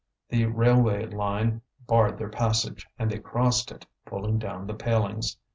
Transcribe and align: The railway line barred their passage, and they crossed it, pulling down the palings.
The 0.29 0.45
railway 0.47 1.05
line 1.05 1.61
barred 1.85 2.17
their 2.17 2.29
passage, 2.31 2.87
and 2.97 3.11
they 3.11 3.19
crossed 3.19 3.71
it, 3.71 3.85
pulling 4.03 4.39
down 4.39 4.65
the 4.65 4.73
palings. 4.73 5.37